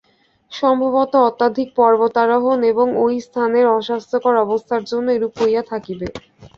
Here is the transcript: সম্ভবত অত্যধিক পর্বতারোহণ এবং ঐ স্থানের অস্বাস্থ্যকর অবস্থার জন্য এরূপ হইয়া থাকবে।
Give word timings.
সম্ভবত 0.51 1.13
অত্যধিক 1.27 1.69
পর্বতারোহণ 1.77 2.59
এবং 2.71 2.87
ঐ 2.97 3.15
স্থানের 3.25 3.65
অস্বাস্থ্যকর 3.71 4.33
অবস্থার 4.45 4.81
জন্য 4.85 5.07
এরূপ 5.11 5.33
হইয়া 5.41 5.61
থাকবে। 5.71 6.07